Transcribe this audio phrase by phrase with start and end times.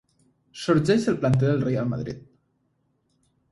[0.61, 2.25] Sorgeix del planter del Reial Madrid.